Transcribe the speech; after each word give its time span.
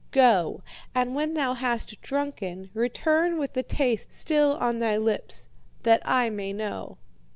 Go! 0.09 0.63
and 0.95 1.13
when 1.13 1.35
thou 1.35 1.53
hast 1.53 2.01
drunken, 2.01 2.71
return 2.73 3.37
with 3.37 3.53
the 3.53 3.61
taste 3.61 4.11
still 4.15 4.55
on 4.55 4.79
thy 4.79 4.97
lips, 4.97 5.47
that 5.83 6.01
I 6.03 6.31
may 6.31 6.53
know.' 6.53 6.97